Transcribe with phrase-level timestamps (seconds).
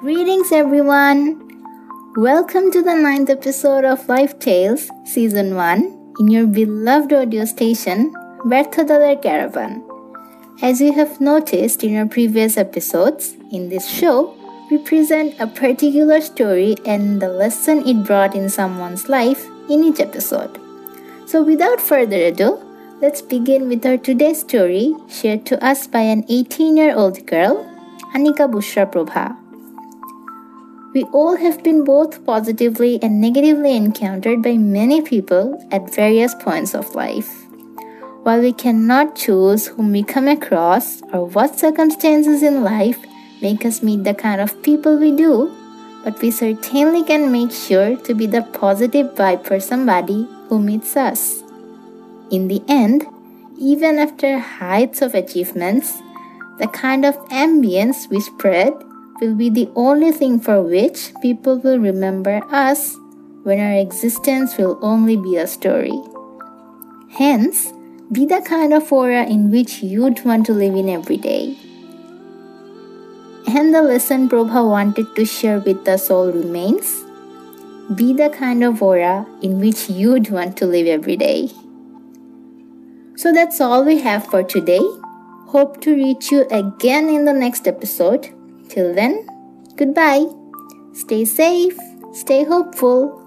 [0.00, 1.40] Greetings, everyone!
[2.16, 8.12] Welcome to the ninth episode of Life Tales, Season 1, in your beloved audio station,
[8.44, 9.82] Berthodoler Caravan.
[10.60, 14.36] As you have noticed in our previous episodes, in this show,
[14.68, 20.00] we present a particular story and the lesson it brought in someone's life in each
[20.00, 20.60] episode.
[21.26, 22.58] So, without further ado,
[23.00, 27.64] let's begin with our today's story shared to us by an 18 year old girl,
[28.12, 29.43] Anika Bushra Prova.
[30.94, 36.72] We all have been both positively and negatively encountered by many people at various points
[36.72, 37.46] of life.
[38.22, 43.04] While we cannot choose whom we come across or what circumstances in life
[43.42, 45.52] make us meet the kind of people we do,
[46.04, 50.96] but we certainly can make sure to be the positive vibe for somebody who meets
[50.96, 51.42] us.
[52.30, 53.04] In the end,
[53.58, 56.00] even after heights of achievements,
[56.60, 58.72] the kind of ambience we spread
[59.20, 62.96] will be the only thing for which people will remember us
[63.42, 65.98] when our existence will only be a story.
[67.10, 67.72] Hence,
[68.10, 71.56] be the kind of aura in which you'd want to live in every day.
[73.46, 77.04] And the lesson Prova wanted to share with us all remains
[77.94, 81.50] be the kind of aura in which you'd want to live every day.
[83.16, 84.80] So that's all we have for today.
[85.48, 88.30] Hope to reach you again in the next episode.
[88.68, 89.26] Till then,
[89.76, 90.26] goodbye.
[90.94, 91.78] Stay safe,
[92.12, 93.23] stay hopeful.